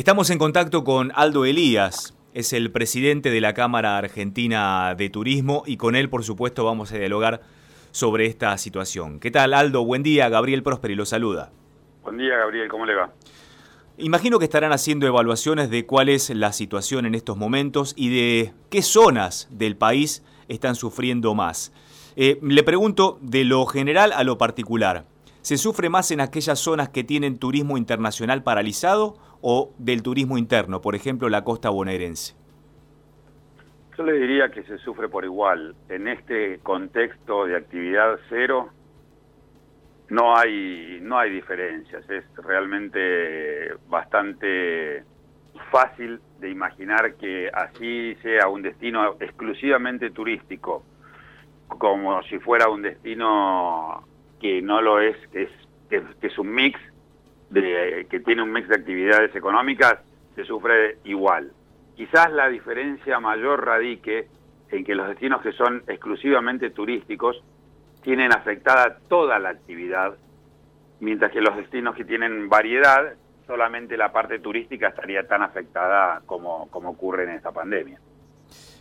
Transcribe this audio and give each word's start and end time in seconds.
Estamos 0.00 0.30
en 0.30 0.38
contacto 0.38 0.82
con 0.82 1.12
Aldo 1.14 1.44
Elías, 1.44 2.16
es 2.32 2.54
el 2.54 2.70
presidente 2.70 3.28
de 3.30 3.42
la 3.42 3.52
Cámara 3.52 3.98
Argentina 3.98 4.94
de 4.94 5.10
Turismo 5.10 5.62
y 5.66 5.76
con 5.76 5.94
él, 5.94 6.08
por 6.08 6.24
supuesto, 6.24 6.64
vamos 6.64 6.90
a 6.90 6.96
dialogar 6.96 7.42
sobre 7.90 8.24
esta 8.24 8.56
situación. 8.56 9.20
¿Qué 9.20 9.30
tal, 9.30 9.52
Aldo? 9.52 9.84
Buen 9.84 10.02
día, 10.02 10.30
Gabriel 10.30 10.62
Prosperi 10.62 10.94
lo 10.94 11.04
saluda. 11.04 11.52
Buen 12.02 12.16
día, 12.16 12.34
Gabriel, 12.38 12.70
¿cómo 12.70 12.86
le 12.86 12.94
va? 12.94 13.12
Imagino 13.98 14.38
que 14.38 14.46
estarán 14.46 14.72
haciendo 14.72 15.06
evaluaciones 15.06 15.68
de 15.68 15.84
cuál 15.84 16.08
es 16.08 16.30
la 16.30 16.54
situación 16.54 17.04
en 17.04 17.14
estos 17.14 17.36
momentos 17.36 17.92
y 17.94 18.08
de 18.08 18.54
qué 18.70 18.80
zonas 18.80 19.48
del 19.50 19.76
país 19.76 20.24
están 20.48 20.76
sufriendo 20.76 21.34
más. 21.34 21.74
Eh, 22.16 22.38
le 22.40 22.62
pregunto 22.62 23.18
de 23.20 23.44
lo 23.44 23.66
general 23.66 24.12
a 24.14 24.24
lo 24.24 24.38
particular. 24.38 25.04
¿Se 25.42 25.56
sufre 25.56 25.88
más 25.88 26.10
en 26.10 26.20
aquellas 26.20 26.58
zonas 26.58 26.90
que 26.90 27.02
tienen 27.02 27.38
turismo 27.38 27.78
internacional 27.78 28.42
paralizado 28.42 29.14
o 29.40 29.72
del 29.78 30.02
turismo 30.02 30.36
interno, 30.36 30.82
por 30.82 30.94
ejemplo 30.94 31.30
la 31.30 31.44
costa 31.44 31.70
bonaerense? 31.70 32.34
Yo 33.96 34.04
le 34.04 34.12
diría 34.14 34.50
que 34.50 34.62
se 34.64 34.76
sufre 34.78 35.08
por 35.08 35.24
igual. 35.24 35.74
En 35.88 36.08
este 36.08 36.58
contexto 36.60 37.46
de 37.46 37.56
actividad 37.56 38.18
cero 38.28 38.68
no 40.10 40.36
hay 40.36 40.98
no 41.00 41.18
hay 41.18 41.30
diferencias. 41.30 42.08
Es 42.10 42.24
realmente 42.36 43.74
bastante 43.88 45.04
fácil 45.70 46.20
de 46.38 46.50
imaginar 46.50 47.14
que 47.14 47.50
así 47.52 48.14
sea 48.22 48.48
un 48.48 48.62
destino 48.62 49.16
exclusivamente 49.20 50.10
turístico, 50.10 50.82
como 51.68 52.22
si 52.24 52.38
fuera 52.38 52.68
un 52.68 52.82
destino 52.82 54.04
que 54.40 54.62
no 54.62 54.80
lo 54.80 55.00
es, 55.00 55.16
que 55.28 55.42
es, 55.42 55.50
que, 55.88 56.26
es 56.26 56.38
un 56.38 56.52
mix, 56.52 56.80
de, 57.50 58.06
que 58.10 58.20
tiene 58.20 58.42
un 58.42 58.52
mix 58.52 58.68
de 58.68 58.76
actividades 58.76 59.34
económicas, 59.34 59.98
se 60.34 60.44
sufre 60.44 60.98
igual. 61.04 61.52
Quizás 61.96 62.32
la 62.32 62.48
diferencia 62.48 63.20
mayor 63.20 63.64
radique 63.64 64.28
en 64.70 64.84
que 64.84 64.94
los 64.94 65.08
destinos 65.08 65.42
que 65.42 65.52
son 65.52 65.82
exclusivamente 65.86 66.70
turísticos 66.70 67.42
tienen 68.02 68.32
afectada 68.32 68.98
toda 69.08 69.38
la 69.38 69.50
actividad, 69.50 70.16
mientras 71.00 71.32
que 71.32 71.40
los 71.40 71.56
destinos 71.56 71.94
que 71.94 72.04
tienen 72.04 72.48
variedad, 72.48 73.14
solamente 73.46 73.96
la 73.96 74.12
parte 74.12 74.38
turística 74.38 74.88
estaría 74.88 75.26
tan 75.26 75.42
afectada 75.42 76.22
como, 76.24 76.68
como 76.70 76.90
ocurre 76.90 77.24
en 77.24 77.30
esta 77.30 77.52
pandemia. 77.52 78.00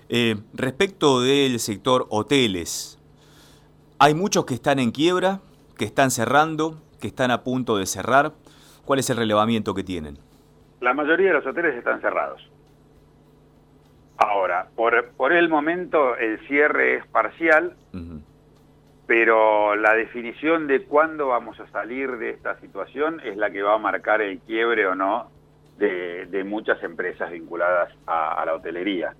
Eh, 0.07 0.35
respecto 0.53 1.21
del 1.21 1.59
sector 1.59 2.07
hoteles, 2.09 2.99
hay 3.99 4.13
muchos 4.13 4.45
que 4.45 4.53
están 4.53 4.79
en 4.79 4.91
quiebra, 4.91 5.41
que 5.79 5.85
están 5.85 6.11
cerrando, 6.11 6.75
que 6.99 7.07
están 7.07 7.31
a 7.31 7.41
punto 7.43 7.77
de 7.77 7.85
cerrar. 7.85 8.33
¿Cuál 8.83 8.99
es 8.99 9.09
el 9.09 9.15
relevamiento 9.15 9.73
que 9.73 9.83
tienen? 9.83 10.17
La 10.81 10.93
mayoría 10.93 11.29
de 11.29 11.35
los 11.35 11.45
hoteles 11.45 11.73
están 11.75 12.01
cerrados. 12.01 12.41
Ahora, 14.17 14.67
por, 14.75 15.11
por 15.11 15.31
el 15.31 15.47
momento 15.47 16.17
el 16.17 16.45
cierre 16.47 16.97
es 16.97 17.07
parcial, 17.07 17.77
pero 19.07 19.77
la 19.77 19.93
definición 19.93 20.67
de 20.67 20.83
cuándo 20.83 21.27
vamos 21.27 21.57
a 21.61 21.67
salir 21.69 22.17
de 22.17 22.31
esta 22.31 22.59
situación 22.59 23.21
es 23.23 23.37
la 23.37 23.49
que 23.49 23.61
va 23.61 23.75
a 23.75 23.77
marcar 23.77 24.21
el 24.21 24.39
quiebre 24.39 24.85
o 24.85 24.95
no 24.95 25.31
de, 25.77 26.43
muchas 26.45 26.83
empresas 26.83 27.31
vinculadas 27.31 27.93
a 28.05 28.43
la 28.45 28.53
hotelería. 28.53 29.13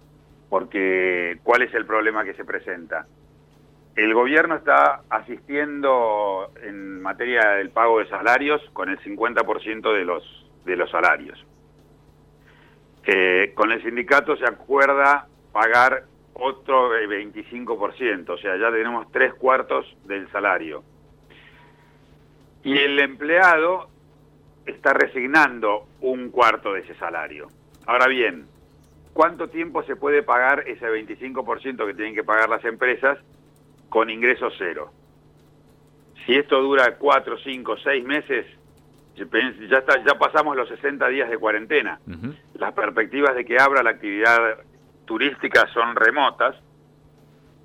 Porque, 0.50 1.40
¿cuál 1.44 1.62
es 1.62 1.74
el 1.74 1.86
problema 1.86 2.26
que 2.26 2.34
se 2.34 2.44
presenta? 2.44 3.06
El 4.00 4.14
gobierno 4.14 4.56
está 4.56 5.02
asistiendo 5.10 6.54
en 6.64 7.02
materia 7.02 7.50
del 7.56 7.70
pago 7.70 8.00
de 8.00 8.08
salarios 8.08 8.62
con 8.72 8.88
el 8.88 8.98
50% 9.00 9.94
de 9.94 10.06
los, 10.06 10.24
de 10.64 10.78
los 10.78 10.90
salarios. 10.90 11.46
Eh, 13.06 13.52
con 13.56 13.74
el 13.74 13.84
sindicato 13.84 14.38
se 14.38 14.46
acuerda 14.46 15.28
pagar 15.52 16.06
otro 16.34 16.94
25%, 16.94 18.30
o 18.30 18.38
sea, 18.38 18.56
ya 18.56 18.72
tenemos 18.72 19.12
tres 19.12 19.34
cuartos 19.34 19.86
del 20.06 20.32
salario. 20.32 20.82
Y 22.64 22.78
el 22.78 22.98
empleado 23.00 23.90
está 24.66 24.94
resignando 24.94 25.90
un 26.00 26.30
cuarto 26.30 26.72
de 26.72 26.84
ese 26.84 26.96
salario. 26.96 27.50
Ahora 27.86 28.08
bien, 28.08 28.48
¿cuánto 29.12 29.50
tiempo 29.50 29.84
se 29.84 29.98
puede 29.98 30.24
pagar 30.24 30.64
ese 30.68 30.86
25% 30.86 31.86
que 31.86 31.94
tienen 31.94 32.16
que 32.16 32.24
pagar 32.24 32.48
las 32.48 32.64
empresas 32.64 33.20
con 33.90 34.10
ingreso 34.10 34.50
cero. 34.58 34.92
Si 36.26 36.36
esto 36.36 36.62
dura 36.62 36.96
cuatro, 36.98 37.38
cinco, 37.40 37.76
seis 37.78 38.06
meses, 38.06 38.46
ya, 39.16 39.78
está, 39.80 40.04
ya 40.04 40.18
pasamos 40.18 40.56
los 40.56 40.70
60 40.70 41.08
días 41.10 41.30
de 41.30 41.38
cuarentena. 41.38 42.00
Las 42.56 42.74
perspectivas 42.74 43.36
de 43.36 43.46
que 43.46 43.60
abra 43.60 43.84
la 43.84 43.92
actividad 43.92 44.60
turística 45.06 45.68
son 45.74 45.96
remotas, 45.96 46.56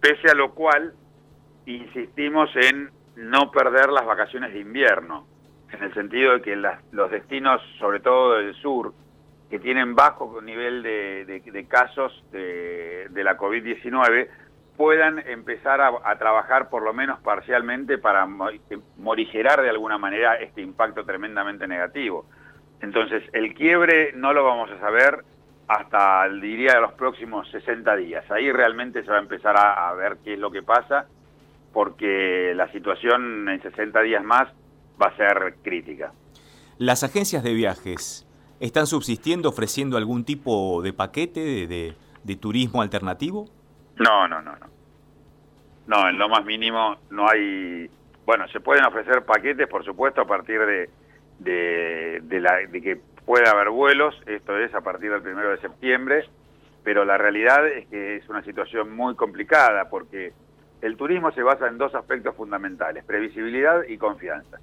pese 0.01 0.31
a 0.31 0.35
lo 0.35 0.53
cual 0.53 0.95
insistimos 1.67 2.51
en 2.57 2.91
no 3.17 3.51
perder 3.51 3.91
las 3.91 4.07
vacaciones 4.07 4.53
de 4.53 4.61
invierno, 4.61 5.27
en 5.71 5.83
el 5.83 5.95
sentido 5.95 6.33
de 6.35 6.43
que 6.43 6.57
los 6.57 7.11
destinos, 7.11 7.61
sobre 7.79 8.01
todo 8.01 8.35
del 8.35 8.55
sur, 8.55 8.93
que 9.51 9.59
tienen 9.59 9.95
bajo 9.95 10.41
nivel 10.43 10.83
de, 10.83 11.67
casos 11.69 12.25
de, 12.33 13.09
de 13.11 13.25
la 13.25 13.37
COVID-19, 13.37 14.29
puedan 14.77 15.21
empezar 15.21 15.81
a, 15.81 16.19
trabajar 16.19 16.69
por 16.69 16.83
lo 16.83 16.93
menos 16.93 17.21
parcialmente 17.21 17.99
para 17.99 18.27
morigerar 18.97 19.63
de 19.63 19.71
alguna 19.71 19.99
manera 19.99 20.35
este 20.37 20.63
impacto 20.63 21.05
tremendamente 21.05 21.67
negativo. 21.67 22.27
Entonces, 22.81 23.23
el 23.33 23.55
quiebre 23.55 24.13
no 24.15 24.33
lo 24.33 24.45
vamos 24.45 24.71
a 24.71 24.81
saber 24.81 25.25
hasta, 25.69 26.29
diría, 26.29 26.81
los 26.81 26.93
próximos 26.95 27.49
60 27.51 27.97
días. 27.97 28.29
Ahí 28.31 28.51
realmente 28.51 29.03
se 29.05 29.11
va 29.11 29.19
a 29.19 29.21
empezar 29.21 29.57
a, 29.57 29.89
a 29.89 29.95
ver 29.95 30.19
qué 30.25 30.35
es 30.35 30.39
lo 30.39 30.51
que 30.51 30.63
pasa, 30.63 31.07
porque 31.73 32.53
la 32.55 32.71
situación 32.73 33.49
en 33.49 33.63
60 33.63 34.01
días 34.03 34.25
más 34.25 34.49
va 35.01 35.07
a 35.07 35.17
ser 35.17 35.57
crítica. 35.63 36.13
¿Las 36.79 37.05
agencias 37.05 37.45
de 37.45 37.55
viajes 37.55 38.27
están 38.59 38.87
subsistiendo 38.87 39.49
ofreciendo 39.49 39.97
algún 39.97 40.25
tipo 40.25 40.83
de 40.83 40.93
paquete 40.93 41.67
de, 41.67 41.95
de 42.25 42.37
turismo 42.37 42.83
alternativo? 42.83 43.49
No, 43.99 44.29
no, 44.29 44.43
no, 44.43 44.53
no. 44.57 44.67
No, 45.87 46.09
en 46.09 46.19
lo 46.19 46.29
más 46.29 46.45
mínimo 46.45 46.97
no 47.11 47.29
hay... 47.29 47.91
Bueno, 48.25 48.49
se 48.49 48.61
pueden 48.61 48.85
ofrecer 48.85 49.25
paquetes, 49.25 49.69
por 49.69 49.85
supuesto, 49.85 50.23
a 50.23 50.27
partir 50.27 50.61
de, 50.61 50.91
de, 51.39 52.41
la, 52.41 52.57
de 52.67 52.81
que 52.81 52.97
pueda 53.27 53.51
haber 53.51 53.69
vuelos, 53.69 54.19
esto 54.27 54.57
es 54.59 54.75
a 54.75 54.81
partir 54.81 55.11
del 55.11 55.23
primero 55.23 55.51
de 55.51 55.59
septiembre, 55.59 56.27
pero 56.83 57.05
la 57.05 57.19
realidad 57.19 57.67
es 57.67 57.87
que 57.89 58.17
es 58.17 58.29
una 58.29 58.43
situación 58.43 58.95
muy 58.95 59.15
complicada 59.15 59.89
porque 59.91 60.33
el 60.81 60.97
turismo 60.97 61.33
se 61.33 61.43
basa 61.43 61.69
en 61.69 61.79
dos 61.79 61.95
aspectos 61.95 62.35
fundamentales, 62.35 63.05
previsibilidad 63.05 63.85
y 63.89 63.99
confianza. 63.99 64.59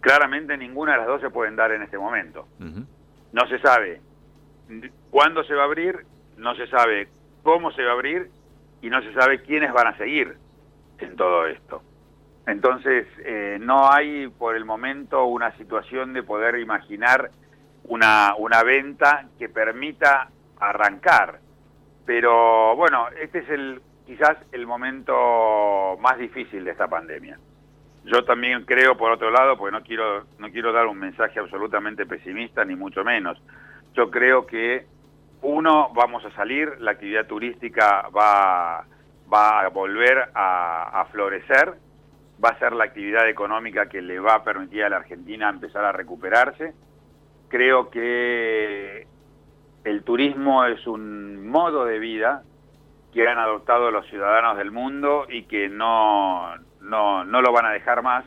Claramente 0.00 0.56
ninguna 0.56 0.92
de 0.92 0.98
las 0.98 1.06
dos 1.06 1.20
se 1.20 1.30
pueden 1.30 1.56
dar 1.56 1.72
en 1.72 1.82
este 1.82 1.98
momento. 1.98 2.46
No 3.32 3.46
se 3.48 3.58
sabe 3.58 4.00
cuándo 5.10 5.42
se 5.44 5.54
va 5.54 5.62
a 5.62 5.66
abrir, 5.66 6.06
no 6.36 6.54
se 6.54 6.66
sabe 6.68 7.08
cómo 7.46 7.70
se 7.70 7.84
va 7.84 7.90
a 7.90 7.94
abrir 7.94 8.28
y 8.82 8.90
no 8.90 9.00
se 9.02 9.14
sabe 9.14 9.40
quiénes 9.40 9.72
van 9.72 9.86
a 9.86 9.96
seguir 9.96 10.36
en 10.98 11.14
todo 11.14 11.46
esto. 11.46 11.80
Entonces, 12.44 13.06
eh, 13.24 13.58
no 13.60 13.88
hay 13.88 14.26
por 14.26 14.56
el 14.56 14.64
momento 14.64 15.24
una 15.26 15.56
situación 15.56 16.12
de 16.12 16.24
poder 16.24 16.58
imaginar 16.58 17.30
una, 17.84 18.34
una 18.36 18.64
venta 18.64 19.28
que 19.38 19.48
permita 19.48 20.28
arrancar. 20.58 21.38
Pero 22.04 22.74
bueno, 22.74 23.06
este 23.22 23.38
es 23.38 23.48
el 23.48 23.80
quizás 24.06 24.38
el 24.50 24.66
momento 24.66 25.96
más 26.00 26.18
difícil 26.18 26.64
de 26.64 26.72
esta 26.72 26.88
pandemia. 26.88 27.38
Yo 28.06 28.24
también 28.24 28.64
creo, 28.64 28.96
por 28.96 29.12
otro 29.12 29.30
lado, 29.30 29.56
porque 29.56 29.76
no 29.76 29.84
quiero, 29.84 30.26
no 30.38 30.50
quiero 30.50 30.72
dar 30.72 30.88
un 30.88 30.98
mensaje 30.98 31.38
absolutamente 31.38 32.06
pesimista, 32.06 32.64
ni 32.64 32.74
mucho 32.74 33.04
menos. 33.04 33.40
Yo 33.94 34.10
creo 34.10 34.46
que 34.46 34.86
uno, 35.42 35.90
vamos 35.94 36.24
a 36.24 36.30
salir, 36.32 36.80
la 36.80 36.92
actividad 36.92 37.26
turística 37.26 38.08
va, 38.08 38.84
va 39.32 39.60
a 39.60 39.68
volver 39.68 40.30
a, 40.34 41.06
florecer, 41.10 41.74
va 42.42 42.50
a 42.50 42.58
ser 42.58 42.72
la 42.72 42.84
actividad 42.84 43.28
económica 43.28 43.88
que 43.88 44.02
le 44.02 44.18
va 44.18 44.34
a 44.34 44.44
permitir 44.44 44.84
a 44.84 44.88
la 44.88 44.96
Argentina 44.96 45.48
empezar 45.48 45.84
a 45.84 45.92
recuperarse. 45.92 46.74
Creo 47.48 47.90
que 47.90 49.06
el 49.84 50.02
turismo 50.02 50.64
es 50.64 50.86
un 50.86 51.48
modo 51.48 51.84
de 51.84 51.98
vida 51.98 52.42
que 53.12 53.28
han 53.28 53.38
adoptado 53.38 53.90
los 53.90 54.06
ciudadanos 54.08 54.58
del 54.58 54.70
mundo 54.70 55.26
y 55.28 55.44
que 55.44 55.68
no, 55.68 56.56
no, 56.80 57.24
no 57.24 57.40
lo 57.40 57.52
van 57.52 57.66
a 57.66 57.70
dejar 57.70 58.02
más. 58.02 58.24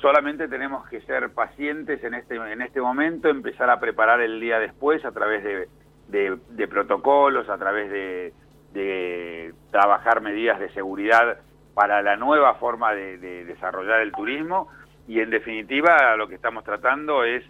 Solamente 0.00 0.48
tenemos 0.48 0.88
que 0.88 1.02
ser 1.02 1.30
pacientes 1.30 2.02
en 2.02 2.14
este, 2.14 2.36
en 2.36 2.62
este 2.62 2.80
momento, 2.80 3.28
empezar 3.28 3.68
a 3.68 3.80
preparar 3.80 4.20
el 4.22 4.40
día 4.40 4.58
después 4.58 5.04
a 5.04 5.12
través 5.12 5.44
de, 5.44 6.38
de, 6.48 6.68
protocolos, 6.68 7.50
a 7.50 7.58
través 7.58 7.90
de, 7.90 8.32
de, 8.72 9.52
trabajar 9.70 10.22
medidas 10.22 10.58
de 10.58 10.70
seguridad 10.70 11.38
para 11.74 12.00
la 12.00 12.16
nueva 12.16 12.54
forma 12.54 12.94
de, 12.94 13.44
desarrollar 13.44 14.00
el 14.00 14.12
turismo. 14.12 14.68
Y 15.06 15.20
en 15.20 15.28
definitiva 15.28 16.16
lo 16.16 16.28
que 16.28 16.36
estamos 16.36 16.64
tratando 16.64 17.24
es 17.24 17.44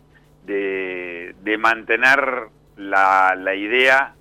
de, 0.45 1.57
mantener 1.57 2.49
la, 2.77 3.37
la 3.37 3.55
idea 3.55 4.15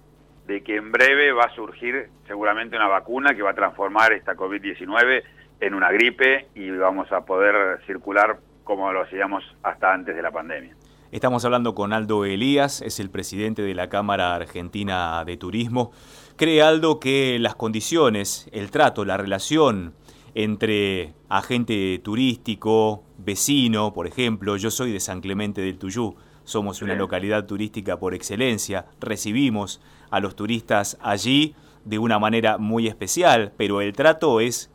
de 0.45 0.61
que 0.61 0.75
en 0.75 0.91
breve 0.91 1.31
va 1.31 1.45
a 1.45 1.55
surgir 1.55 2.09
seguramente 2.27 2.75
una 2.75 2.87
vacuna 2.87 3.33
que 3.33 3.41
va 3.41 3.51
a 3.51 3.55
transformar 3.55 4.13
esta 4.13 4.35
COVID-19 4.35 5.23
en 5.59 5.73
una 5.73 5.91
gripe 5.91 6.47
y 6.55 6.69
vamos 6.71 7.11
a 7.11 7.21
poder 7.21 7.81
circular 7.85 8.39
como 8.63 8.91
lo 8.91 9.01
hacíamos 9.01 9.43
hasta 9.63 9.93
antes 9.93 10.15
de 10.15 10.21
la 10.21 10.31
pandemia. 10.31 10.75
Estamos 11.11 11.43
hablando 11.43 11.73
con 11.73 11.91
Aldo 11.91 12.23
Elías, 12.23 12.81
es 12.83 12.99
el 12.99 13.09
presidente 13.09 13.63
de 13.63 13.73
la 13.73 13.89
Cámara 13.89 14.35
Argentina 14.35 15.23
de 15.25 15.37
Turismo. 15.37 15.91
¿Cree 16.35 16.61
Aldo 16.61 16.99
que 16.99 17.39
las 17.39 17.55
condiciones, 17.55 18.47
el 18.53 18.69
trato, 18.69 19.05
la 19.05 19.17
relación 19.17 19.95
entre 20.35 21.13
agente 21.27 21.99
turístico, 22.03 23.03
vecino, 23.17 23.91
por 23.91 24.05
ejemplo, 24.05 24.55
yo 24.57 24.69
soy 24.69 24.91
de 24.91 24.99
San 24.99 25.21
Clemente 25.21 25.61
del 25.61 25.79
Tuyú, 25.79 26.15
somos 26.43 26.81
una 26.83 26.95
localidad 26.95 27.45
turística 27.45 27.97
por 27.97 28.13
excelencia, 28.13 28.85
recibimos 28.99 29.81
a 30.11 30.19
los 30.19 30.35
turistas 30.35 30.97
allí 31.01 31.55
de 31.85 31.97
una 31.97 32.19
manera 32.19 32.57
muy 32.59 32.87
especial, 32.87 33.51
pero 33.57 33.81
el 33.81 33.93
trato 33.93 34.39
es 34.39 34.71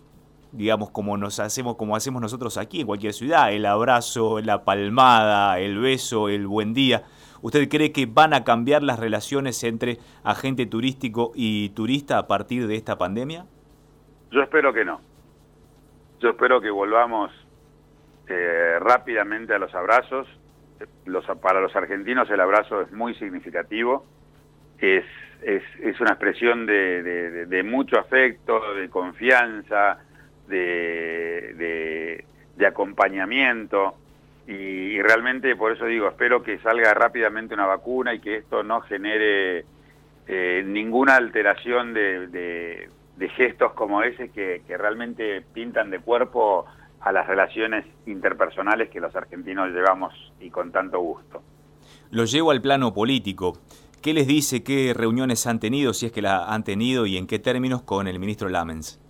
digamos, 0.55 0.91
como 0.91 1.17
nos 1.17 1.41
hacemos, 1.41 1.77
como 1.77 1.97
hacemos 1.97 2.23
nosotros 2.23 2.57
aquí 2.59 2.81
en 2.81 2.87
cualquier 2.87 3.13
ciudad, 3.13 3.53
el 3.53 3.67
abrazo, 3.67 4.41
la 4.41 4.65
palmada, 4.65 5.59
el 5.59 5.79
beso, 5.79 6.29
el 6.29 6.47
buen 6.47 6.75
día. 6.75 7.03
¿Usted 7.43 7.69
cree 7.69 7.93
que 7.93 8.07
van 8.07 8.33
a 8.33 8.45
cambiar 8.45 8.83
las 8.83 8.99
relaciones 8.99 9.63
entre 9.65 9.99
agente 10.23 10.65
turístico 10.67 11.33
y 11.35 11.71
turista 11.71 12.19
a 12.19 12.27
partir 12.27 12.67
de 12.67 12.77
esta 12.77 12.97
pandemia? 12.97 13.47
Yo 14.31 14.43
espero 14.43 14.73
que 14.73 14.85
no. 14.85 15.01
Yo 16.21 16.31
espero 16.31 16.61
que 16.61 16.71
volvamos 16.71 17.31
eh, 18.29 18.79
rápidamente 18.81 19.55
a 19.55 19.59
los 19.59 19.75
abrazos. 19.75 20.27
Los, 21.05 21.25
para 21.43 21.61
los 21.61 21.75
argentinos 21.77 22.31
el 22.31 22.41
abrazo 22.41 22.81
es 22.81 22.93
muy 22.93 23.15
significativo. 23.17 24.07
Es, 24.79 25.05
es, 25.43 25.63
es 25.81 26.01
una 26.01 26.13
expresión 26.13 26.65
de, 26.65 27.47
de 27.47 27.63
mucho 27.63 27.99
afecto, 27.99 28.75
de 28.75 28.89
confianza, 28.89 29.99
de, 30.49 32.25
de, 32.57 32.67
acompañamiento 32.67 33.95
y, 34.47 35.01
realmente 35.03 35.55
por 35.55 35.73
eso 35.73 35.85
digo, 35.85 36.09
espero 36.09 36.43
que 36.43 36.59
salga 36.61 36.95
rápidamente 36.95 37.53
una 37.53 37.67
vacuna 37.67 38.15
y 38.15 38.21
que 38.21 38.37
esto 38.37 38.63
no 38.63 38.81
genere 38.81 39.67
eh, 40.27 40.63
ninguna 40.67 41.17
alteración 41.17 41.93
de, 41.93 42.89
gestos 43.37 43.73
como 43.73 44.03
ese 44.03 44.31
que, 44.31 44.63
que 44.67 44.77
realmente 44.77 45.43
pintan 45.53 45.91
de 45.91 45.99
cuerpo 45.99 46.67
a 47.01 47.13
las 47.13 47.27
relaciones 47.27 47.85
interpersonales 48.07 48.89
que 48.89 49.01
los 49.01 49.15
argentinos 49.15 49.71
llevamos 49.71 50.15
y 50.41 50.51
con 50.51 50.73
tanto 50.73 51.01
gusto. 51.01 51.43
Lo 52.11 52.25
llevo 52.25 52.51
al 52.51 52.63
plano 52.63 52.95
político. 52.95 53.59
¿Qué 54.01 54.15
les 54.15 54.27
dice, 54.27 54.63
qué 54.63 54.93
reuniones 54.95 55.47
han 55.47 55.61
tenido, 55.61 55.95
si 55.95 56.07
es 56.07 56.13
que 56.13 56.23
la 56.23 56.53
han 56.53 56.65
tenido 56.65 57.07
y 57.07 57.17
en 57.17 57.27
qué 57.27 57.39
términos 57.39 57.83
con 57.83 58.07
el 58.07 58.19
ministro 58.19 58.49
Lamens? 58.49 59.01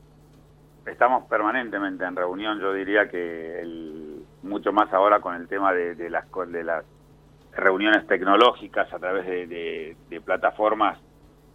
Estamos 0.94 1.24
permanentemente 1.28 2.04
en 2.04 2.14
reunión, 2.14 2.60
yo 2.60 2.72
diría 2.72 3.08
que 3.08 3.60
el, 3.60 4.24
mucho 4.44 4.72
más 4.72 4.92
ahora 4.92 5.20
con 5.20 5.34
el 5.34 5.48
tema 5.48 5.72
de, 5.72 6.08
las, 6.08 6.24
de 6.48 6.62
las 6.62 6.84
reuniones 7.52 8.06
tecnológicas 8.06 8.92
a 8.92 8.98
través 9.00 9.26
de, 9.26 9.96
plataformas 10.24 10.98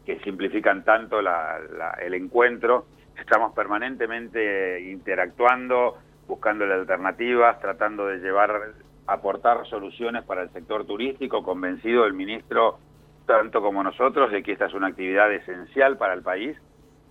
que 0.06 0.20
simplifican 0.20 0.84
tanto 0.84 1.20
el 1.20 2.14
encuentro. 2.14 2.86
Estamos 3.18 3.54
permanentemente 3.54 4.82
interactuando, 4.82 5.98
buscando 6.28 6.66
alternativas, 6.66 7.60
tratando 7.62 8.08
de 8.08 8.18
llevar, 8.18 8.74
aportar 9.08 9.66
soluciones 9.68 10.24
para 10.24 10.44
el 10.44 10.50
sector 10.50 10.86
turístico, 10.86 11.44
convencido 11.44 12.06
el 12.06 12.14
ministro, 12.14 12.78
tanto 13.26 13.62
como 13.62 13.84
nosotros, 13.84 14.32
de 14.32 14.44
que 14.44 14.52
esta 14.52 14.66
es 14.66 14.74
una 14.74 14.88
actividad 14.88 15.32
esencial 15.32 15.98
para 15.98 16.14
el 16.14 16.24
país 16.24 16.58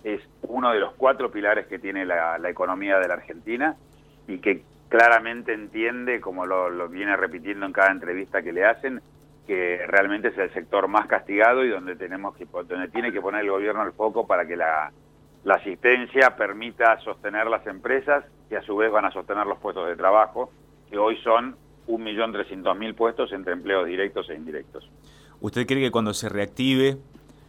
es 0.03 0.21
uno 0.43 0.71
de 0.71 0.79
los 0.79 0.93
cuatro 0.93 1.31
pilares 1.31 1.67
que 1.67 1.79
tiene 1.79 2.05
la, 2.05 2.37
economía 2.49 2.99
de 2.99 3.07
la 3.07 3.15
Argentina 3.15 3.75
y 4.27 4.39
que 4.39 4.63
claramente 4.87 5.53
entiende, 5.53 6.19
como 6.19 6.45
lo, 6.45 6.87
viene 6.89 7.15
repitiendo 7.15 7.65
en 7.65 7.73
cada 7.73 7.91
entrevista 7.91 8.41
que 8.41 8.53
le 8.53 8.65
hacen, 8.65 9.01
que 9.45 9.85
realmente 9.87 10.29
es 10.29 10.37
el 10.37 10.53
sector 10.53 10.87
más 10.87 11.07
castigado 11.07 11.63
y 11.63 11.69
donde 11.69 11.95
tenemos 11.95 12.35
que 12.35 12.45
donde 12.45 12.87
tiene 12.89 13.11
que 13.11 13.21
poner 13.21 13.41
el 13.41 13.51
gobierno 13.51 13.83
el 13.83 13.93
foco 13.93 14.27
para 14.27 14.45
que 14.45 14.55
la, 14.55 14.91
la 15.43 15.55
asistencia 15.55 16.35
permita 16.35 16.99
sostener 16.99 17.47
las 17.47 17.65
empresas 17.65 18.25
que 18.47 18.57
a 18.57 18.61
su 18.61 18.75
vez 18.75 18.91
van 18.91 19.05
a 19.05 19.11
sostener 19.11 19.45
los 19.47 19.59
puestos 19.59 19.87
de 19.87 19.95
trabajo, 19.95 20.51
que 20.89 20.97
hoy 20.97 21.17
son 21.23 21.55
1.300.000 21.87 22.95
puestos 22.95 23.31
entre 23.31 23.53
empleos 23.53 23.87
directos 23.87 24.29
e 24.29 24.35
indirectos. 24.35 24.89
¿Usted 25.41 25.65
cree 25.65 25.81
que 25.81 25.91
cuando 25.91 26.13
se 26.13 26.29
reactive 26.29 26.97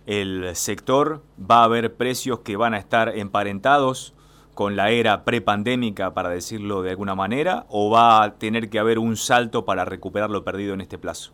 el 0.06 0.54
sector, 0.56 1.22
va 1.38 1.60
a 1.60 1.64
haber 1.64 1.96
precios 1.96 2.40
que 2.40 2.56
van 2.56 2.74
a 2.74 2.78
estar 2.78 3.16
emparentados 3.16 4.14
con 4.54 4.76
la 4.76 4.90
era 4.90 5.24
prepandémica, 5.24 6.12
para 6.12 6.28
decirlo 6.28 6.82
de 6.82 6.90
alguna 6.90 7.14
manera, 7.14 7.64
o 7.68 7.90
va 7.90 8.22
a 8.22 8.34
tener 8.34 8.68
que 8.68 8.78
haber 8.78 8.98
un 8.98 9.16
salto 9.16 9.64
para 9.64 9.84
recuperar 9.84 10.30
lo 10.30 10.44
perdido 10.44 10.74
en 10.74 10.80
este 10.80 10.98
plazo? 10.98 11.32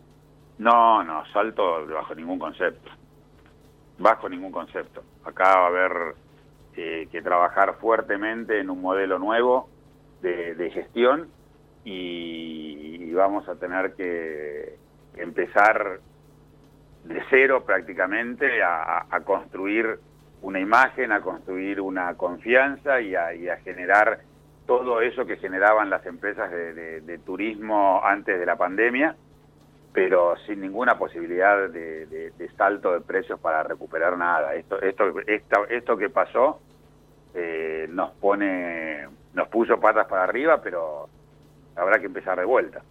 No, 0.57 1.03
no, 1.03 1.25
salto 1.33 1.85
bajo 1.87 2.15
ningún 2.15 2.39
concepto. 2.39 2.89
Bajo 3.99 4.29
ningún 4.29 4.51
concepto. 4.51 5.03
Acá 5.25 5.57
va 5.57 5.63
a 5.65 5.67
haber 5.67 6.15
eh, 6.75 7.07
que 7.11 7.21
trabajar 7.21 7.75
fuertemente 7.81 8.59
en 8.59 8.69
un 8.69 8.81
modelo 8.81 9.19
nuevo 9.19 9.67
de, 10.21 10.71
gestión 10.73 11.27
y, 11.83 13.11
vamos 13.13 13.49
a 13.49 13.55
tener 13.55 13.93
que 13.95 14.77
empezar 15.15 15.99
de 17.07 17.21
cero 17.29 17.63
prácticamente 17.65 18.61
a, 18.63 19.05
construir 19.23 19.99
una 20.41 20.59
imagen, 20.59 21.11
a 21.11 21.21
construir 21.21 21.81
una 21.81 22.13
confianza 22.15 23.01
y 23.01 23.15
a, 23.15 23.57
generar 23.63 24.19
todo 24.65 25.01
eso 25.01 25.25
que 25.25 25.37
generaban 25.37 25.89
las 25.89 26.05
empresas 26.05 26.51
de, 26.51 27.19
turismo 27.25 28.01
antes 28.03 28.39
de 28.39 28.45
la 28.45 28.55
pandemia, 28.55 29.15
pero 29.93 30.35
sin 30.45 30.61
ninguna 30.61 30.97
posibilidad 30.97 31.69
de, 31.69 32.31
salto 32.57 32.93
de 32.93 33.01
precios 33.01 33.39
para 33.39 33.63
recuperar 33.63 34.17
nada. 34.17 34.53
Esto, 34.55 34.81
esto, 34.81 35.13
esto, 35.69 35.97
que 35.97 36.09
pasó 36.09 36.59
eh, 37.33 37.87
nos 37.89 38.11
pone, 38.11 39.07
nos 39.33 39.47
puso 39.47 39.79
patas 39.79 40.07
para 40.07 40.23
arriba, 40.23 40.61
pero 40.61 41.07
habrá 41.75 41.99
que 41.99 42.07
empezar 42.07 42.37
de 42.37 42.45
vuelta. 42.45 42.81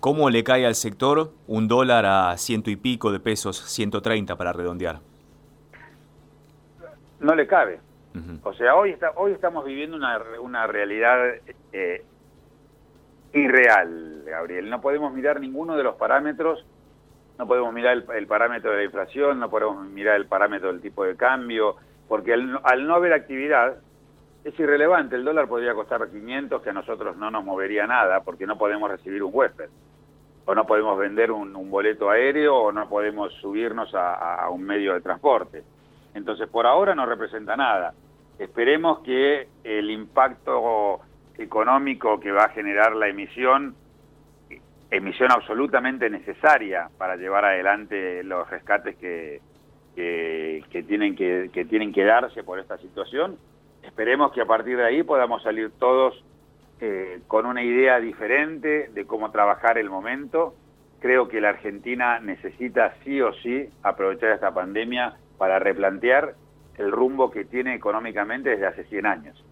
¿Cómo 0.00 0.30
le 0.30 0.44
cae 0.44 0.64
al 0.64 0.76
sector 0.76 1.32
un 1.48 1.66
dólar 1.66 2.06
a 2.06 2.36
ciento 2.36 2.70
y 2.70 2.76
pico 2.76 3.10
de 3.10 3.18
pesos, 3.18 3.58
130 3.58 4.36
para 4.36 4.52
redondear? 4.52 5.00
No 7.18 7.34
le 7.34 7.48
cabe. 7.48 7.80
O 8.42 8.52
sea, 8.52 8.76
hoy, 8.76 8.90
está, 8.90 9.12
hoy 9.16 9.32
estamos 9.32 9.64
viviendo 9.64 9.96
una, 9.96 10.20
una 10.40 10.66
realidad 10.66 11.18
eh, 11.72 12.04
irreal, 13.32 14.22
Gabriel. 14.24 14.70
No 14.70 14.80
podemos 14.80 15.12
mirar 15.12 15.40
ninguno 15.40 15.76
de 15.76 15.82
los 15.82 15.96
parámetros, 15.96 16.64
no 17.36 17.46
podemos 17.46 17.72
mirar 17.72 18.04
el, 18.14 18.26
parámetro 18.26 18.70
de 18.70 18.78
la 18.78 18.84
inflación, 18.84 19.38
no 19.40 19.50
podemos 19.50 19.84
mirar 19.88 20.16
el 20.16 20.26
parámetro 20.26 20.72
del 20.72 20.80
tipo 20.80 21.04
de 21.04 21.16
cambio, 21.16 21.76
porque 22.08 22.34
al, 22.34 22.60
al 22.62 22.86
no 22.86 22.94
haber 22.94 23.12
actividad, 23.12 23.78
es 24.44 24.58
irrelevante. 24.58 25.16
El 25.16 25.24
dólar 25.24 25.48
podría 25.48 25.74
costar 25.74 26.08
500, 26.08 26.62
que 26.62 26.70
a 26.70 26.72
nosotros 26.72 27.16
no 27.16 27.30
nos 27.30 27.44
movería 27.44 27.86
nada, 27.86 28.20
porque 28.20 28.46
no 28.46 28.56
podemos 28.58 28.90
recibir 28.90 29.22
un 29.22 29.30
huésped 29.32 29.68
o 30.48 30.54
no 30.54 30.64
podemos 30.64 30.98
vender 30.98 31.30
un, 31.30 31.52
boleto 31.70 32.08
aéreo 32.08 32.56
o 32.56 32.72
no 32.72 32.88
podemos 32.88 33.30
subirnos 33.34 33.94
a, 33.94 34.48
un 34.48 34.62
medio 34.62 34.94
de 34.94 35.02
transporte. 35.02 35.62
Entonces, 36.14 36.48
por 36.48 36.66
ahora 36.66 36.94
no 36.94 37.04
representa 37.04 37.54
nada. 37.54 37.92
Esperemos 38.38 39.00
que 39.00 39.46
el 39.62 39.90
impacto 39.90 41.00
económico 41.36 42.18
que 42.18 42.32
va 42.32 42.44
a 42.44 42.48
generar 42.48 42.96
la 42.96 43.08
emisión, 43.08 43.74
emisión 44.90 45.30
absolutamente 45.32 46.08
necesaria 46.08 46.88
para 46.96 47.16
llevar 47.16 47.44
adelante 47.44 48.24
los 48.24 48.48
rescates 48.48 48.96
que, 48.96 49.42
que, 49.94 50.82
tienen 50.88 51.14
que, 51.14 51.66
tienen 51.68 51.92
que 51.92 52.04
darse 52.04 52.42
por 52.42 52.58
esta 52.58 52.78
situación, 52.78 53.36
esperemos 53.82 54.32
que 54.32 54.40
a 54.40 54.46
partir 54.46 54.78
de 54.78 54.86
ahí 54.86 55.02
podamos 55.02 55.42
salir 55.42 55.72
todos 55.78 56.24
eh, 56.80 57.20
con 57.26 57.44
una 57.44 57.64
idea 57.64 57.98
diferente 57.98 58.88
de 58.94 59.04
cómo 59.04 59.32
trabajar 59.32 59.78
el 59.78 59.90
momento. 59.90 60.54
Creo 61.00 61.26
que 61.26 61.40
la 61.40 61.48
Argentina 61.48 62.20
necesita 62.20 62.94
sí 63.02 63.20
o 63.20 63.32
sí 63.32 63.68
aprovechar 63.82 64.30
esta 64.30 64.54
pandemia 64.54 65.16
para 65.38 65.58
replantear 65.58 66.34
el 66.76 66.92
rumbo 66.92 67.32
que 67.32 67.44
tiene 67.44 67.74
económicamente 67.74 68.50
desde 68.50 68.66
hace 68.66 68.84
100 68.84 69.06
años. 69.06 69.44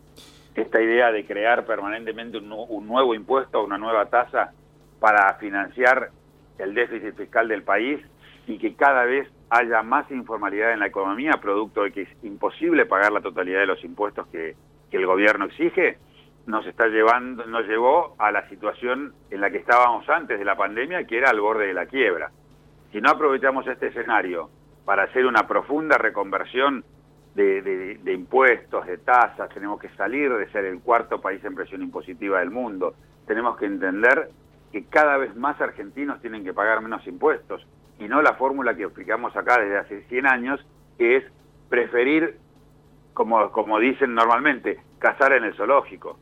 Esta 0.55 0.81
idea 0.81 1.11
de 1.11 1.27
crear 1.27 1.67
permanentemente 1.67 2.39
un, 2.39 2.87
nuevo 2.87 3.13
impuesto, 3.13 3.65
una 3.65 3.77
nueva 3.77 4.07
tasa 4.07 4.53
para 5.01 5.35
financiar 5.35 6.11
el 6.59 6.75
déficit 6.75 7.17
fiscal 7.17 7.49
del 7.49 7.65
país 7.65 8.01
y 8.47 8.59
que 8.59 8.75
cada 8.75 9.05
vez 9.05 9.29
haya 9.51 9.83
más 9.83 10.09
informalidad 10.13 10.73
en 10.73 10.79
la 10.79 10.87
economía, 10.87 11.33
producto 11.43 11.83
de 11.83 11.91
que 11.91 12.03
es 12.03 12.09
imposible 12.23 12.87
pagar 12.87 13.11
la 13.11 13.21
totalidad 13.21 13.59
de 13.61 13.67
los 13.67 13.83
impuestos 13.85 14.29
que 14.29 14.55
el 14.93 15.07
gobierno 15.07 15.47
exige, 15.47 15.99
nos 16.47 16.67
está 16.67 16.87
llevando, 16.87 17.45
nos 17.47 17.67
llevó 17.67 18.15
a 18.19 18.31
la 18.31 18.49
situación 18.49 19.13
en 19.31 19.41
la 19.41 19.51
que 19.51 19.59
estábamos 19.59 20.09
antes 20.09 20.39
de 20.39 20.45
la 20.45 20.57
pandemia, 20.57 21.05
que 21.05 21.19
era 21.19 21.31
al 21.31 21.41
borde 21.41 21.67
de 21.67 21.75
la 21.75 21.87
quiebra. 21.87 22.31
Si 22.93 23.01
no 23.01 23.11
aprovechamos 23.11 23.67
este 23.67 23.89
escenario 23.89 24.49
para 24.85 25.05
hacer 25.05 25.27
una 25.27 25.47
profunda 25.49 25.99
reconversión 25.99 26.85
de, 27.35 28.01
impuestos, 28.07 28.87
de 28.87 28.99
tasas, 28.99 29.51
tenemos 29.51 29.79
que 29.81 29.91
salir 29.91 30.33
de 30.33 30.49
ser 30.51 30.65
el 30.65 30.81
cuarto 30.81 31.21
país 31.21 31.45
en 31.45 31.55
presión 31.55 31.83
impositiva 31.83 32.39
del 32.39 32.51
mundo, 32.51 32.95
tenemos 33.27 33.59
que 33.59 33.67
entender 33.67 34.31
que 34.73 34.87
cada 34.87 35.19
vez 35.19 35.35
más 35.37 35.61
argentinos 35.61 36.21
tienen 36.21 36.45
que 36.45 36.55
pagar 36.55 36.81
menos 36.81 37.07
impuestos 37.07 37.67
y 37.99 38.09
no 38.09 38.23
la 38.23 38.35
fórmula 38.35 38.75
que 38.75 38.85
explicamos 38.85 39.37
acá 39.37 39.61
desde 39.61 39.79
hace 39.79 40.03
100 40.05 40.27
años, 40.27 40.67
que 40.97 41.17
es 41.17 41.25
preferir, 41.69 42.39
como, 43.13 43.51
como 43.51 43.79
dicen 43.81 44.15
normalmente, 44.15 44.79
cazar 44.99 45.33
en 45.33 45.45
el 45.45 45.55
zoológico. 45.55 46.19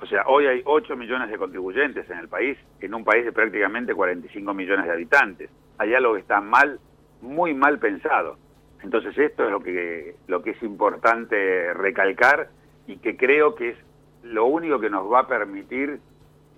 O 0.00 0.06
sea, 0.06 0.24
hoy 0.26 0.46
hay 0.46 0.62
8 0.64 0.94
millones 0.96 1.30
de 1.30 1.38
contribuyentes 1.38 2.08
en 2.10 2.18
el 2.18 2.28
país, 2.28 2.58
en 2.80 2.94
un 2.94 3.04
país 3.04 3.24
de 3.24 3.32
prácticamente 3.32 3.94
45 3.94 4.52
millones 4.52 4.86
de 4.86 4.92
habitantes. 4.92 5.50
Hay 5.78 5.94
algo 5.94 6.14
que 6.14 6.20
está 6.20 6.40
mal, 6.40 6.78
muy 7.22 7.54
mal 7.54 7.78
pensado. 7.78 8.36
Entonces 8.82 9.16
esto 9.16 9.44
es 9.44 9.50
lo 9.50 9.60
que, 9.60 10.16
lo 10.26 10.42
que 10.42 10.50
es 10.50 10.62
importante 10.62 11.72
recalcar 11.72 12.50
y 12.86 12.98
que 12.98 13.16
creo 13.16 13.54
que 13.54 13.70
es 13.70 13.78
lo 14.22 14.46
único 14.46 14.78
que 14.80 14.90
nos 14.90 15.10
va 15.10 15.20
a 15.20 15.26
permitir 15.26 16.00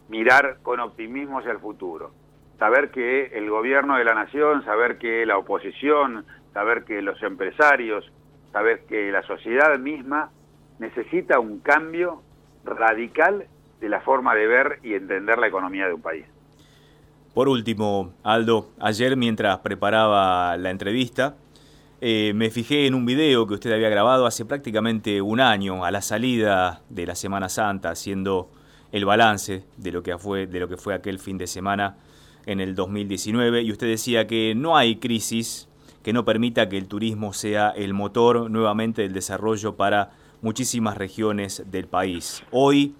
mirar 0.09 0.59
con 0.63 0.81
optimismo 0.81 1.39
hacia 1.39 1.53
el 1.53 1.59
futuro. 1.59 2.11
Saber 2.59 2.91
que 2.91 3.27
el 3.35 3.49
gobierno 3.49 3.97
de 3.97 4.05
la 4.05 4.15
nación, 4.15 4.65
saber 4.65 4.99
que 4.99 5.25
la 5.27 5.39
oposición, 5.39 6.25
saber 6.53 6.85
que 6.85 7.03
los 7.03 7.23
empresarios, 7.23 8.11
saber 8.51 8.85
que 8.87 9.13
la 9.13 9.23
sociedad 9.23 9.79
misma 9.79 10.31
necesita 10.81 11.39
un 11.39 11.61
cambio 11.61 12.23
radical 12.65 13.47
de 13.81 13.89
la 13.89 14.01
forma 14.01 14.35
de 14.35 14.47
ver 14.47 14.81
y 14.83 14.95
entender 14.95 15.39
la 15.39 15.47
economía 15.47 15.87
de 15.87 15.95
un 15.95 16.03
país. 16.03 16.27
Por 17.35 17.49
último, 17.49 18.15
Aldo, 18.25 18.71
ayer 18.81 19.17
mientras 19.17 19.59
preparaba 19.59 20.57
la 20.57 20.71
entrevista, 20.71 21.37
eh, 22.01 22.33
me 22.35 22.51
fijé 22.51 22.87
en 22.87 22.95
un 22.95 23.07
video 23.07 23.47
que 23.47 23.55
usted 23.55 23.73
había 23.73 23.89
grabado 23.89 24.27
hace 24.27 24.45
prácticamente 24.45 25.21
un 25.23 25.41
año, 25.41 25.85
a 25.85 25.91
la 25.91 26.01
salida 26.01 26.83
de 26.89 27.07
la 27.07 27.15
Semana 27.15 27.49
Santa, 27.49 27.91
haciendo 27.91 28.51
el 28.93 29.05
balance 29.05 29.65
de 29.77 29.93
lo 29.93 30.03
que 30.03 30.17
fue, 30.19 30.47
de 30.47 30.61
lo 30.61 30.69
que 30.69 30.77
fue 30.77 30.95
aquel 30.95 31.19
fin 31.19 31.39
de 31.39 31.47
semana 31.47 31.97
en 32.47 32.61
el 32.61 32.75
2019, 32.75 33.63
y 33.63 33.73
usted 33.73 33.89
decía 33.89 34.27
que 34.27 34.55
no 34.57 34.77
hay 34.77 34.97
crisis 34.97 35.68
que 36.09 36.15
no 36.15 36.25
permita 36.25 36.71
que 36.71 36.79
el 36.79 36.89
turismo 36.89 37.35
sea 37.35 37.69
el 37.69 37.93
motor 37.93 38.51
nuevamente 38.51 39.03
del 39.03 39.13
desarrollo 39.13 39.77
para 39.77 40.13
muchísimas 40.41 40.97
regiones 40.97 41.65
del 41.71 41.87
país. 41.87 42.43
Hoy, 42.51 42.95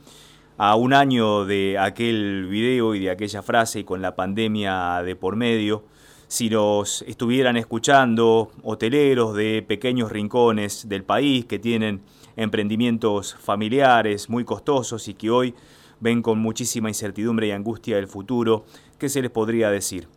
a 0.59 0.77
un 0.77 0.93
año 0.93 1.47
de 1.47 1.79
aquel 1.79 2.49
video 2.51 2.95
y 2.95 2.99
de 2.99 3.11
aquella 3.11 3.41
frase 3.41 3.81
y 3.81 3.85
con 3.85 4.03
la 4.03 4.15
pandemia 4.15 5.03
de 5.03 5.17
por 5.17 5.37
medio, 5.37 5.85
si 6.27 6.51
nos 6.51 7.01
estuvieran 7.09 7.57
escuchando 7.57 8.51
hoteleros 8.63 9.35
de 9.35 9.65
pequeños 9.67 10.13
rincones 10.13 10.87
del 10.87 11.03
país 11.03 11.47
que 11.47 11.59
tienen 11.59 12.03
emprendimientos 12.37 13.37
familiares 13.37 14.29
muy 14.29 14.45
costosos 14.45 15.09
y 15.09 15.15
que 15.15 15.31
hoy 15.31 15.55
ven 15.99 16.21
con 16.21 16.41
muchísima 16.41 16.91
incertidumbre 16.91 17.47
y 17.47 17.53
angustia 17.53 17.97
el 17.97 18.07
futuro, 18.07 18.67
¿qué 18.99 19.09
se 19.09 19.23
les 19.23 19.31
podría 19.31 19.71
decir? 19.71 20.09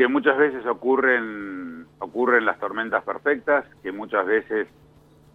Que 0.00 0.08
muchas 0.08 0.38
veces 0.38 0.64
ocurren, 0.64 1.84
ocurren 1.98 2.46
las 2.46 2.58
tormentas 2.58 3.04
perfectas, 3.04 3.66
que 3.82 3.92
muchas 3.92 4.24
veces 4.24 4.66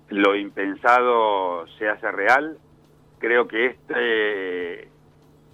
lo 0.09 0.35
impensado 0.35 1.67
se 1.77 1.87
hace 1.87 2.11
real. 2.11 2.57
Creo 3.19 3.47
que 3.47 3.67
este, 3.67 4.89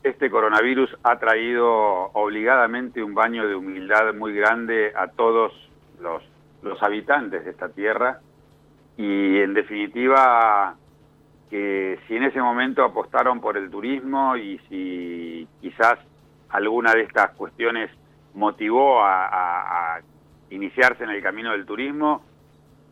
este 0.04 0.30
coronavirus 0.30 0.96
ha 1.04 1.20
traído 1.20 1.68
obligadamente 2.14 3.04
un 3.04 3.14
baño 3.14 3.46
de 3.50 3.56
humildad 3.56 4.14
muy 4.14 4.34
grande 4.34 4.94
a 4.96 5.08
todos 5.08 5.52
los, 6.00 6.24
los 6.62 6.82
habitantes 6.82 7.44
de 7.44 7.52
esta 7.52 7.68
tierra 7.68 8.22
y 8.96 9.40
en 9.40 9.54
definitiva 9.54 10.78
que 11.50 12.00
si 12.08 12.16
en 12.16 12.24
ese 12.24 12.42
momento 12.42 12.86
apostaron 12.86 13.42
por 13.42 13.58
el 13.58 13.70
turismo 13.70 14.38
y 14.38 14.58
si 14.70 15.46
quizás 15.60 16.00
alguna 16.48 16.94
de 16.94 17.02
estas 17.02 17.32
cuestiones 17.32 17.92
motivó 18.34 19.02
a, 19.04 20.00
iniciarse 20.50 21.06
en 21.06 21.12
el 21.12 21.24
camino 21.24 21.52
del 21.52 21.66
turismo, 21.66 22.24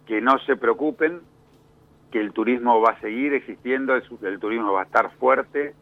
que 0.05 0.21
no 0.21 0.39
se 0.45 0.55
preocupen, 0.55 1.19
que 2.09 2.21
el 2.21 2.31
turismo 2.31 2.79
va 2.79 2.91
a 2.91 2.99
seguir 3.01 3.33
existiendo, 3.33 3.95
el, 3.95 4.39
turismo 4.39 4.71
va 4.71 4.81
a 4.81 4.85
estar 4.85 5.11
fuerte 5.17 5.75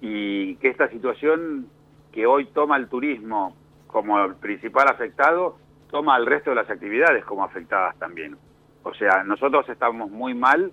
y 0.00 0.54
que 0.56 0.68
esta 0.68 0.88
situación 0.88 1.66
que 2.12 2.26
hoy 2.26 2.46
toma 2.46 2.76
el 2.76 2.88
turismo 2.88 3.56
como 3.88 4.24
el 4.24 4.36
principal 4.36 4.86
afectado, 4.88 5.58
toma 5.90 6.14
al 6.14 6.26
resto 6.26 6.50
de 6.50 6.56
las 6.56 6.70
actividades 6.70 7.24
como 7.24 7.44
afectadas 7.44 7.96
también. 7.98 8.36
O 8.84 8.94
sea, 8.94 9.24
nosotros 9.24 9.68
estamos 9.68 10.10
muy 10.10 10.32
mal 10.32 10.70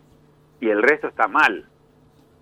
y 0.59 0.69
el 0.69 0.83
resto 0.83 1.07
está 1.07 1.27
mal. 1.27 1.65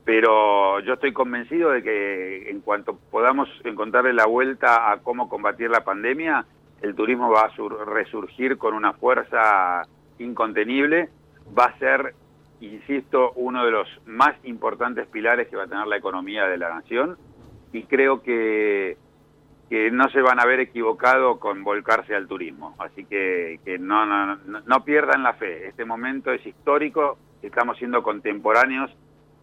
Pero 0.04 0.80
yo 0.80 0.94
estoy 0.94 1.14
convencido 1.14 1.70
de 1.70 1.84
que 1.84 2.50
en 2.50 2.62
cuanto 2.62 2.98
podamos 3.12 3.48
encontrarle 3.64 4.14
la 4.14 4.26
vuelta 4.26 4.92
a 4.92 4.98
cómo 4.98 5.30
combatir 5.30 5.70
la 5.70 5.84
pandemia, 5.84 6.46
el 6.82 6.96
turismo 6.96 7.30
va 7.30 7.42
a 7.42 7.86
resurgir 7.86 8.58
con 8.58 8.74
una 8.74 8.94
fuerza 8.94 9.84
incontenible, 10.18 11.10
va 11.58 11.66
a 11.66 11.78
ser 11.78 12.16
insisto, 12.62 13.32
uno 13.36 13.66
de 13.66 13.72
los 13.72 13.88
más 14.06 14.36
importantes 14.44 15.08
pilares 15.08 15.48
que 15.48 15.56
va 15.56 15.64
a 15.64 15.68
tener 15.68 15.88
la 15.88 15.98
economía 15.98 16.46
de 16.46 16.58
la 16.58 16.74
nación 16.76 17.18
y 17.74 17.84
creo 17.84 18.22
que, 18.22 18.98
que 19.70 19.92
no 19.92 20.10
se 20.10 20.22
van 20.22 20.40
a 20.40 20.46
ver 20.46 20.60
equivocado 20.60 21.40
con 21.40 21.64
volcarse 21.64 22.16
al 22.16 22.28
turismo. 22.28 22.76
Así 22.78 23.06
que, 23.06 23.60
que 23.66 23.80
no, 23.80 24.06
no, 24.06 24.38
no, 24.66 24.86
pierdan 24.86 25.24
la 25.24 25.34
fe. 25.34 25.68
Este 25.68 25.86
momento 25.86 26.32
es 26.32 26.46
histórico, 26.46 27.18
estamos 27.42 27.78
siendo 27.78 28.04
contemporáneos 28.04 28.92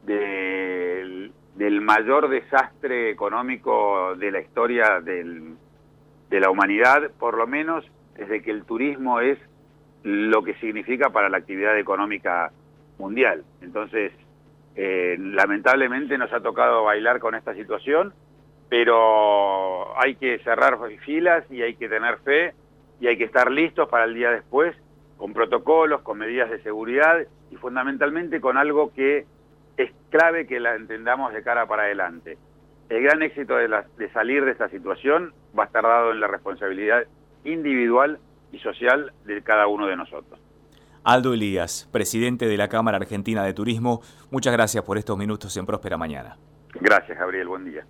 del, 0.09 1.33
del 1.55 1.81
mayor 1.81 2.29
desastre 2.29 3.11
económico 3.11 4.15
de 4.17 4.31
la 4.31 4.41
historia 4.41 5.01
del, 5.01 5.55
de 6.31 6.41
la 6.41 6.51
humanidad, 6.51 7.11
por 7.19 7.37
lo 7.37 7.47
menos 7.47 7.85
desde 8.17 8.43
que 8.43 8.51
el 8.51 8.65
turismo 8.65 9.21
es 9.21 9.39
lo 10.03 10.43
que 10.43 10.55
significa 10.55 11.11
para 11.11 11.29
la 11.29 11.39
actividad 11.39 11.79
económica 11.79 12.51
mundial. 12.99 13.45
Entonces, 13.61 14.13
eh, 14.75 15.17
lamentablemente 15.19 16.17
nos 16.19 16.33
ha 16.33 16.41
tocado 16.41 16.85
bailar 16.85 17.21
con 17.21 17.35
esta 17.35 17.55
situación, 17.55 18.13
pero 18.69 19.99
hay 20.01 20.17
que 20.17 20.39
cerrar 20.41 20.79
filas 21.05 21.45
y 21.51 21.63
hay 21.63 21.75
que 21.75 21.89
tener 21.89 22.19
fe 22.19 22.55
y 23.01 23.07
hay 23.07 23.17
que 23.17 23.25
estar 23.25 23.51
listos 23.51 23.89
para 23.89 24.05
el 24.05 24.15
día 24.15 24.31
después, 24.31 24.77
con 25.17 25.33
protocolos, 25.33 26.03
con 26.03 26.19
medidas 26.19 26.51
de 26.51 26.63
seguridad 26.63 27.27
y 27.51 27.57
fundamentalmente 27.57 28.41
con 28.41 28.57
algo 28.57 28.93
que 28.93 29.27
es 29.79 29.93
clave 30.11 30.47
que 30.47 30.61
la 30.61 30.75
entendamos 30.75 31.33
de 31.33 31.43
cara 31.43 31.67
para 31.67 31.85
adelante. 31.85 32.37
El 32.91 33.03
gran 33.03 33.23
éxito 33.23 33.57
de, 33.57 33.69
de 33.97 34.13
salir 34.13 34.45
de 34.45 34.51
esta 34.51 34.69
situación 34.69 35.33
va 35.59 35.63
a 35.63 35.67
estar 35.67 35.83
dado 35.83 36.11
en 36.13 36.21
la 36.21 36.27
responsabilidad 36.27 37.05
individual 37.45 38.19
y 38.53 38.59
social 38.59 39.13
de 39.25 39.43
cada 39.43 39.67
uno 39.69 39.87
de 39.87 39.97
nosotros. 39.97 40.41
Aldo 41.05 41.33
Elías, 41.33 41.89
presidente 41.93 42.47
de 42.47 42.57
la 42.57 42.69
Cámara 42.69 42.99
Argentina 42.99 43.45
de 43.45 43.55
Turismo, 43.55 44.03
muchas 44.31 44.53
gracias 44.53 44.85
por 44.85 44.99
estos 44.99 45.17
minutos 45.17 45.57
en 45.57 45.65
Próspera 45.65 45.97
Mañana. 45.97 46.37
Gracias, 46.75 47.17
Gabriel. 47.17 47.49
Buen 47.49 47.65
día. 47.65 47.87